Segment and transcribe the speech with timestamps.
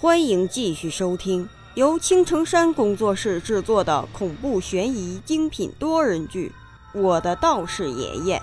[0.00, 6.52] 欢迎继续收听由青城山工作室制作的恐怖悬疑精品多人剧
[7.00, 8.38] 《我的道士爷爷》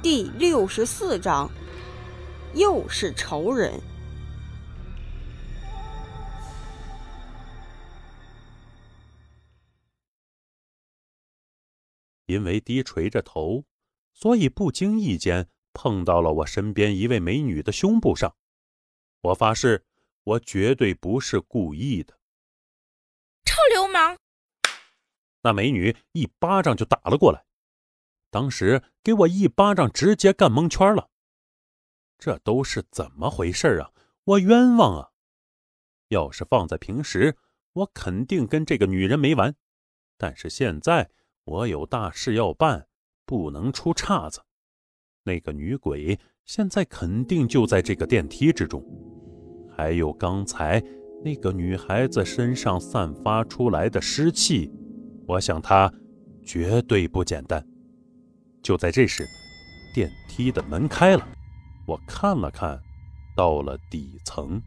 [0.00, 1.50] 第六十四章，
[2.54, 3.78] 又是仇人。
[12.24, 13.64] 因为低垂着头，
[14.14, 18.34] 所以不经意间碰到了我身边一位美女的胸部上。
[19.20, 19.84] 我发誓。
[20.24, 22.18] 我绝对不是故意的，
[23.44, 24.16] 臭流氓！
[25.42, 27.44] 那美女一巴掌就打了过来，
[28.30, 31.08] 当时给我一巴掌直接干蒙圈了。
[32.18, 33.92] 这都是怎么回事啊？
[34.24, 35.10] 我冤枉啊！
[36.08, 37.38] 要是放在平时，
[37.72, 39.56] 我肯定跟这个女人没完。
[40.18, 41.10] 但是现在
[41.44, 42.88] 我有大事要办，
[43.24, 44.44] 不能出岔子。
[45.22, 48.84] 那个女鬼现在肯定就在这个电梯之中。
[49.80, 50.78] 还有刚才
[51.24, 54.70] 那个女孩子身上散发出来的湿气，
[55.26, 55.90] 我想她
[56.44, 57.66] 绝对不简单。
[58.62, 59.24] 就在这时，
[59.94, 61.26] 电梯的门开了，
[61.86, 62.78] 我看了看，
[63.34, 64.60] 到了底层。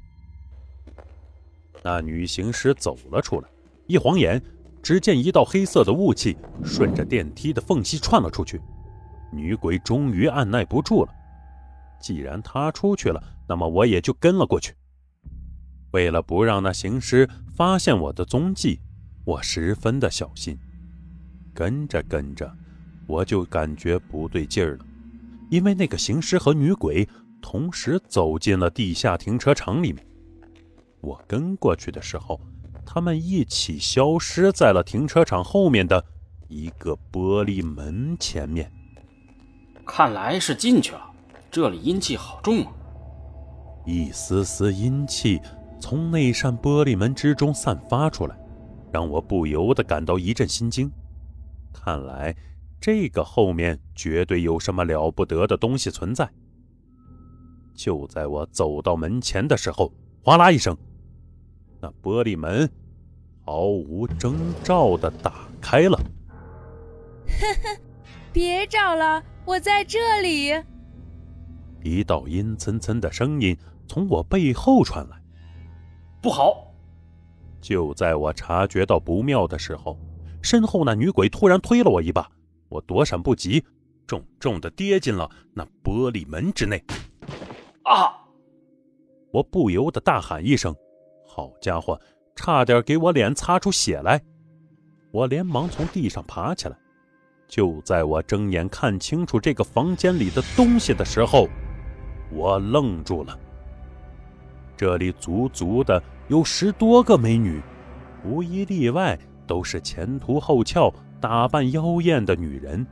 [1.83, 3.47] 那女行尸走了出来，
[3.85, 4.41] 一晃眼，
[4.81, 8.59] 只见一道黑色的雾气顺着电梯的缝隙窜了出去。
[9.31, 11.13] 女鬼终于按耐不住了，
[12.01, 14.73] 既然她出去了，那么我也就跟了过去。
[15.93, 18.79] 为了不让那行尸发现我的踪迹，
[19.23, 20.57] 我十分的小心。
[21.53, 22.51] 跟着跟着，
[23.05, 24.85] 我就感觉不对劲儿了，
[25.51, 27.07] 因为那个行尸和女鬼
[27.41, 30.03] 同时走进了地下停车场里面。
[30.99, 32.41] 我跟过去的时候，
[32.83, 36.03] 他们一起消失在了停车场后面的
[36.47, 38.71] 一个玻璃门前面。
[39.85, 41.11] 看来是进去了，
[41.51, 42.71] 这里阴气好重啊！
[43.85, 45.39] 一丝丝阴气。
[45.83, 48.39] 从那扇玻璃门之中散发出来，
[48.89, 50.89] 让我不由得感到一阵心惊。
[51.73, 52.33] 看来
[52.79, 56.29] 这个后面绝对有什么了不得的东西存在。
[57.75, 59.91] 就在我走到门前的时候，
[60.23, 60.73] 哗啦一声，
[61.81, 62.69] 那玻璃门
[63.45, 65.97] 毫无征兆的打开了。
[67.27, 67.77] 呵呵，
[68.31, 70.53] 别找了，我在这里。
[71.83, 75.21] 一道阴森森的声音从我背后传来。
[76.23, 76.73] 不好！
[77.59, 79.99] 就在我察觉到不妙的时候，
[80.41, 82.31] 身后那女鬼突然推了我一把，
[82.69, 83.61] 我躲闪不及，
[84.07, 86.81] 重重的跌进了那玻璃门之内。
[87.83, 88.23] 啊！
[89.33, 90.73] 我不由得大喊一声
[91.27, 91.99] ：“好家伙，
[92.37, 94.21] 差点给我脸擦出血来！”
[95.11, 96.77] 我连忙从地上爬起来。
[97.49, 101.49] 就在我睁眼看清楚这个房间里的东西的时候，
[102.31, 103.37] 我愣住了。
[104.83, 107.61] 这里足足的有十多个美女，
[108.25, 109.17] 无一例外
[109.47, 112.85] 都是前凸后翘、打扮妖艳的女人。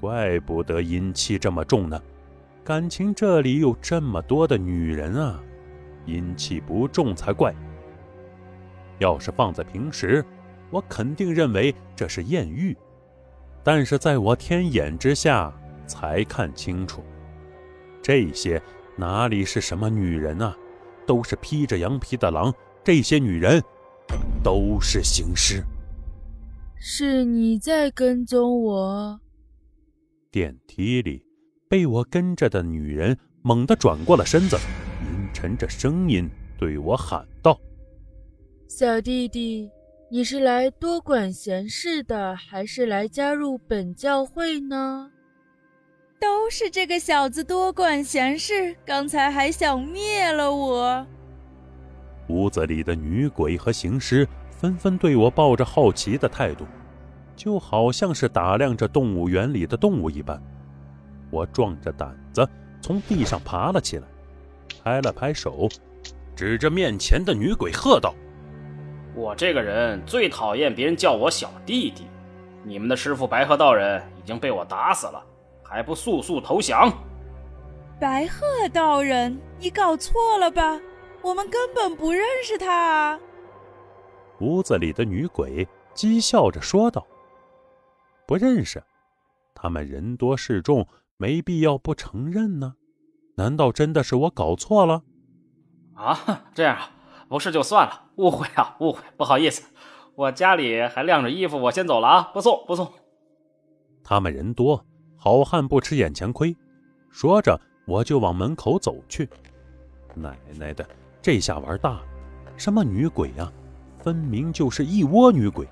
[0.00, 2.02] 怪不得阴气这么重呢，
[2.64, 5.40] 感情这里有这么多的女人啊，
[6.04, 7.54] 阴气不重才怪。
[8.98, 10.24] 要是放在平时，
[10.68, 12.76] 我肯定认为这是艳遇，
[13.62, 15.52] 但是在我天眼之下
[15.86, 17.04] 才看清楚，
[18.02, 18.60] 这些
[18.96, 20.56] 哪里是什么女人啊？
[21.08, 22.52] 都是披着羊皮的狼，
[22.84, 23.62] 这些女人
[24.44, 25.64] 都是行尸。
[26.76, 29.18] 是你在跟踪我？
[30.30, 31.24] 电梯里
[31.66, 34.58] 被我跟着的女人猛地转过了身子，
[35.02, 37.58] 阴沉着声音对我喊道
[38.68, 39.70] ：“小弟弟，
[40.10, 45.10] 你是来多管闲事的，还是来加入本教会呢？”
[46.20, 51.06] 都是这个小子多管闲事，刚才还想灭了我。
[52.28, 56.66] 屋子里的女鬼和行尸纷纷对我抱着好奇的态度，
[57.36, 60.42] 就好像是打量着动物园里的动物一般。
[61.30, 62.46] 我壮着胆子
[62.80, 64.04] 从地上爬了起来，
[64.82, 65.68] 拍了拍手，
[66.34, 68.14] 指着面前的女鬼喝道
[69.14, 72.06] ：“我这个人最讨厌别人叫我小弟弟，
[72.64, 75.22] 你们的师傅白鹤道人已经被我打死了。”
[75.68, 76.92] 还不速速投降！
[78.00, 80.80] 白鹤道人，你搞错了吧？
[81.20, 83.20] 我们根本不认识他啊！
[84.40, 87.04] 屋子里的女鬼讥笑着说道
[88.24, 88.82] ：“不认识？
[89.52, 90.86] 他们人多势众，
[91.16, 92.74] 没必要不承认呢。
[93.36, 95.02] 难道真的是我搞错了？”
[95.94, 96.90] 啊，这样啊，
[97.28, 99.68] 不是就算了，误会啊，误会，不好意思，
[100.14, 102.92] 我家里还晾着衣服，我先走了啊，不送，不送。
[104.04, 104.86] 他们人多。
[105.20, 106.56] 好汉不吃眼前亏，
[107.10, 109.28] 说着我就往门口走去。
[110.14, 110.88] 奶奶的，
[111.20, 112.02] 这下玩大了，
[112.56, 113.52] 什么女鬼呀，
[113.98, 115.66] 分明就是一窝女鬼。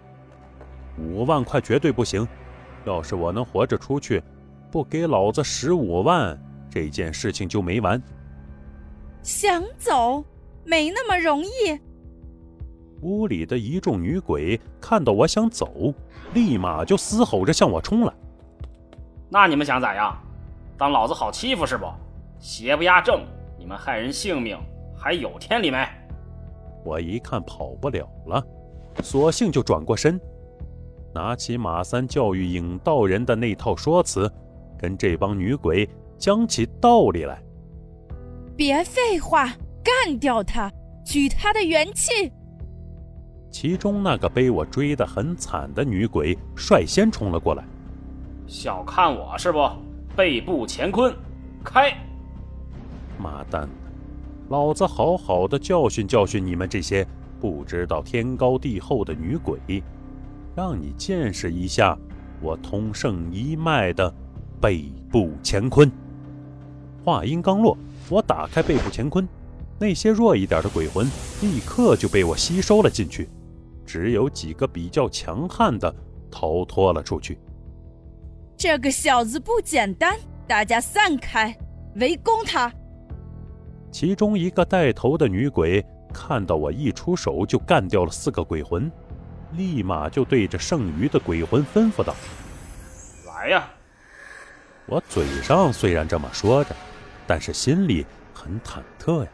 [0.98, 2.26] 五万块绝对不行，
[2.84, 4.20] 要是我能活着出去，
[4.68, 6.36] 不给老子十五万，
[6.68, 8.02] 这件事情就没完。
[9.22, 10.24] 想走，
[10.64, 11.48] 没那么容易。
[13.02, 15.94] 屋里的一众女鬼看到我想走，
[16.34, 18.12] 立马就嘶吼着向我冲来。
[19.28, 20.16] 那你们想咋样？
[20.78, 21.86] 当老子好欺负是不？
[22.38, 23.24] 邪不压正，
[23.58, 24.58] 你们害人性命，
[24.94, 25.86] 还有天理没？
[26.84, 28.46] 我一看跑不了了，
[29.02, 30.20] 索性就转过身，
[31.14, 34.30] 拿起马三教育影道人的那套说辞，
[34.78, 35.88] 跟这帮女鬼
[36.18, 37.42] 讲起道理来。
[38.54, 39.50] 别废话，
[39.82, 40.70] 干掉他，
[41.04, 42.30] 取他的元气。
[43.50, 47.64] 其中那个被我追得很惨的女鬼率先冲了过来。
[48.46, 49.68] 小看我是不？
[50.14, 51.12] 背部乾坤，
[51.64, 51.92] 开！
[53.18, 53.68] 妈蛋，
[54.48, 57.04] 老子好好的教训教训你们这些
[57.40, 59.58] 不知道天高地厚的女鬼，
[60.54, 61.98] 让你见识一下
[62.40, 64.14] 我通圣一脉的
[64.60, 65.90] 背部乾坤。
[67.04, 67.76] 话音刚落，
[68.08, 69.28] 我打开背部乾坤，
[69.76, 71.04] 那些弱一点的鬼魂
[71.42, 73.28] 立刻就被我吸收了进去，
[73.84, 75.92] 只有几个比较强悍的
[76.30, 77.36] 逃脱了出去。
[78.58, 80.16] 这个小子不简单，
[80.48, 81.54] 大家散开，
[81.96, 82.72] 围攻他。
[83.92, 88.90] 其中一个带头的女鬼看到我一出手就干掉了四个鬼魂，
[89.52, 92.14] 立马就对着剩余的鬼魂吩咐道
[93.28, 93.68] ：“来呀！”
[94.88, 96.74] 我嘴上虽然这么说着，
[97.26, 99.30] 但是心里很忐忑呀。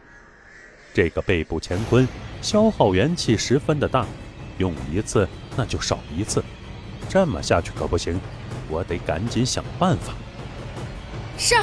[0.92, 2.06] 这个背部乾坤
[2.40, 4.04] 消耗元气十分的大，
[4.58, 6.42] 用一次那就少一次，
[7.12, 8.18] 这么下去可不行。
[8.70, 10.14] 我得赶紧想办法
[11.36, 11.62] 上。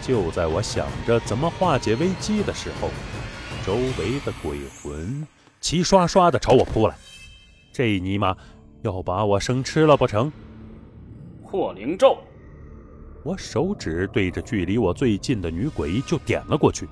[0.00, 2.88] 就在我想着怎么化解危机的时候，
[3.66, 5.26] 周围的鬼魂
[5.60, 6.94] 齐刷刷的朝我扑来。
[7.70, 8.34] 这尼玛
[8.80, 10.32] 要把我生吃了不成？
[11.42, 12.16] 破灵咒！
[13.24, 16.88] 我手指对着距离我最近的女鬼就点了过去，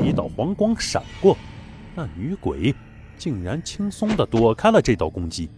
[0.00, 1.36] 一道黄光闪过，
[1.96, 2.72] 那女鬼
[3.18, 5.50] 竟然轻松的躲开了这道攻击。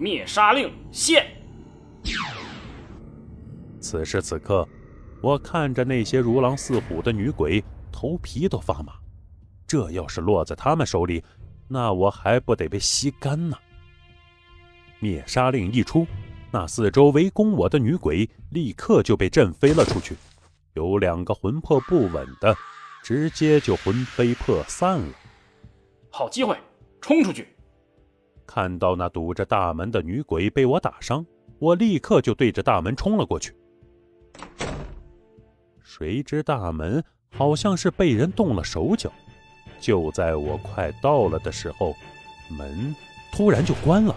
[0.00, 1.26] 灭杀令现。
[3.78, 4.66] 此时此刻，
[5.20, 7.62] 我看着那些如狼似虎的女鬼，
[7.92, 8.94] 头皮都发麻。
[9.66, 11.22] 这要是落在他们手里，
[11.68, 13.58] 那我还不得被吸干呢？
[15.00, 16.06] 灭杀令一出，
[16.50, 20.16] 那四周围攻我的女鬼立刻就被震飞了出去，
[20.72, 22.56] 有两个魂魄不稳的，
[23.02, 25.12] 直接就魂飞魄散了。
[26.10, 26.56] 好机会，
[27.02, 27.48] 冲出去！
[28.52, 31.24] 看到那堵着大门的女鬼被我打伤。
[31.60, 33.54] 我立刻就对着大门冲了过去，
[35.80, 39.12] 谁知大门好像是被人动了手脚。
[39.78, 41.94] 就在我快到了的时候，
[42.48, 42.92] 门
[43.30, 44.16] 突然就关了。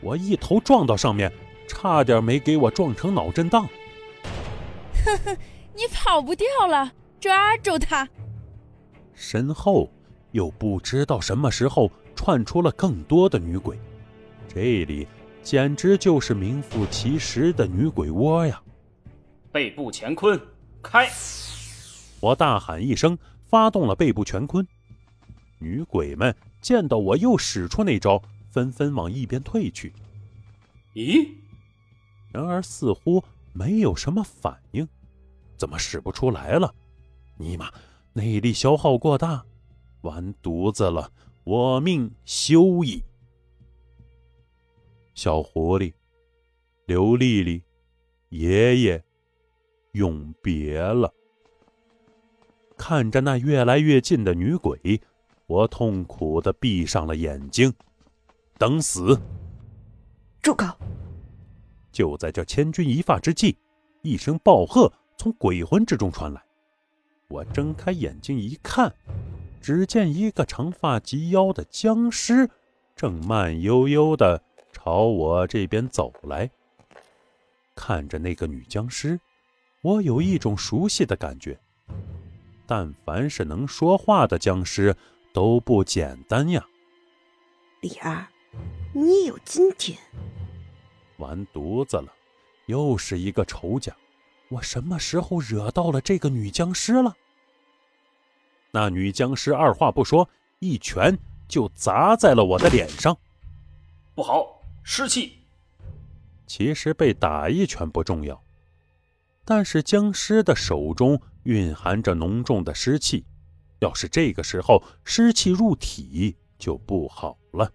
[0.00, 1.30] 我一头撞到上面，
[1.68, 3.68] 差点没给我撞成脑震荡。
[5.04, 5.36] 呵呵，
[5.74, 8.08] 你跑不掉了，抓住他！
[9.12, 9.90] 身后
[10.30, 13.78] 又不知道什么时候窜出了更多的女鬼，
[14.48, 15.06] 这里。
[15.42, 18.60] 简直就是名副其实的女鬼窝呀！
[19.52, 20.36] 背部乾坤
[20.82, 21.08] 开！
[22.18, 24.66] 我大喊一声，发动了背部乾坤。
[25.60, 29.92] 女鬼们见到我又使出那招，纷纷往一边退去。
[30.94, 31.28] 咦？
[32.32, 34.88] 然而似乎没有什么反应，
[35.56, 36.74] 怎么使不出来了？
[37.36, 37.70] 尼玛，
[38.14, 39.44] 内力消耗过大，
[40.00, 41.08] 完犊子了！
[41.46, 43.00] 我命休矣！
[45.14, 45.92] 小狐狸，
[46.86, 47.62] 刘丽丽，
[48.30, 49.00] 爷爷，
[49.92, 51.14] 永别了。
[52.76, 55.00] 看着那越来越近的女鬼，
[55.46, 57.72] 我痛苦的闭上了眼睛，
[58.58, 59.16] 等死。
[60.42, 60.66] 住口！
[61.92, 63.56] 就在这千钧一发之际，
[64.02, 66.42] 一声暴喝从鬼魂之中传来。
[67.28, 68.92] 我睁开眼睛一看，
[69.60, 72.48] 只见一个长发及腰的僵尸，
[72.94, 74.42] 正慢悠悠的。
[74.72, 76.50] 朝我这边走来，
[77.74, 79.18] 看着那个女僵尸，
[79.80, 81.58] 我有一种熟悉的感觉。
[82.66, 84.94] 但凡是能说话的僵尸
[85.32, 86.64] 都不简单呀！
[87.80, 88.28] 李儿，
[88.92, 89.98] 你也有今天！
[91.16, 92.12] 完犊子了，
[92.66, 93.96] 又是一个仇家！
[94.48, 97.16] 我什么时候惹到了这个女僵尸了？
[98.76, 100.28] 那女僵尸二话不说，
[100.58, 101.18] 一拳
[101.48, 103.16] 就砸在了我的脸上。
[104.14, 104.60] 不好！
[104.82, 105.38] 湿气，
[106.46, 108.38] 其实被打一拳不重要，
[109.46, 113.24] 但是僵尸的手中蕴含着浓重的湿气，
[113.78, 117.72] 要是这个时候湿气入体，就不好了。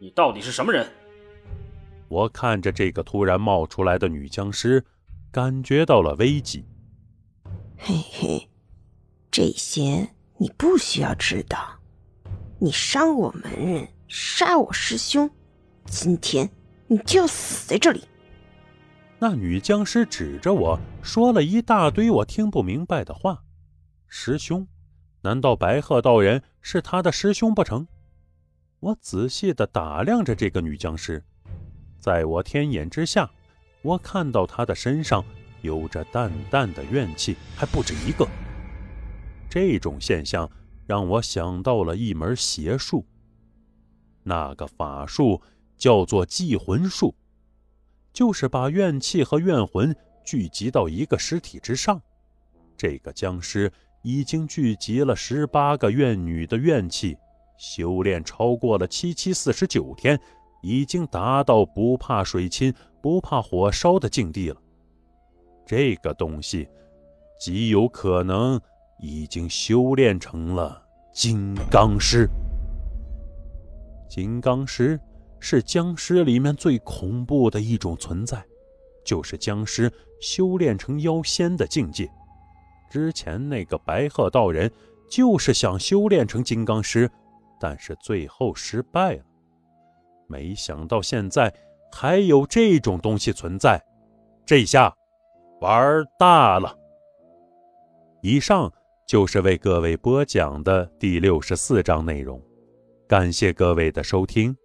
[0.00, 0.84] 你到底是什么人？
[2.08, 4.84] 我看着这个突然冒出来的女僵尸，
[5.30, 6.64] 感觉到了危机。
[7.78, 8.48] 嘿嘿，
[9.32, 11.80] 这些你不需要知道。
[12.58, 15.30] 你伤我门人，杀我师兄，
[15.86, 16.50] 今天
[16.86, 18.04] 你就要死在这里。
[19.18, 23.42] 那女僵尸指着我说了一大堆我听不明白的话。
[24.06, 24.68] 师兄？
[25.22, 27.86] 难道白鹤道人是他的师兄不成？
[28.80, 31.24] 我仔细的打量着这个女僵尸。
[31.98, 33.30] 在我天眼之下，
[33.80, 35.24] 我看到他的身上
[35.62, 38.28] 有着淡淡的怨气，还不止一个。
[39.52, 40.50] 这种现象
[40.86, 43.04] 让我想到了一门邪术。
[44.22, 45.42] 那个法术
[45.76, 47.14] 叫做祭魂术，
[48.14, 49.94] 就是把怨气和怨魂
[50.24, 52.00] 聚集到一个尸体之上。
[52.78, 53.70] 这个僵尸
[54.02, 57.14] 已经聚集了十八个怨女的怨气，
[57.58, 60.18] 修炼超过了七七四十九天。
[60.62, 64.62] 已经达到不怕水侵、不怕火烧的境地了。
[65.66, 66.68] 这个东西
[67.38, 68.58] 极有可能
[69.02, 70.80] 已经修炼成了
[71.12, 72.30] 金刚尸。
[74.08, 74.98] 金刚尸
[75.40, 78.42] 是僵尸里面最恐怖的一种存在，
[79.04, 82.08] 就是僵尸修炼成妖仙的境界。
[82.88, 84.70] 之前那个白鹤道人
[85.10, 87.10] 就是想修炼成金刚尸，
[87.58, 89.24] 但是最后失败了。
[90.28, 91.52] 没想到现在
[91.90, 93.82] 还有这种东西存在，
[94.46, 94.94] 这下
[95.60, 96.78] 玩大了。
[98.20, 98.72] 以上
[99.06, 102.40] 就是为各位播讲的第六十四章内容，
[103.06, 104.56] 感谢各位的收听，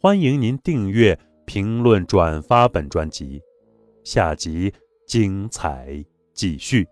[0.00, 3.40] 欢迎您订阅、评论、转发本专辑，
[4.04, 4.72] 下集
[5.06, 6.04] 精彩
[6.34, 6.86] 继续。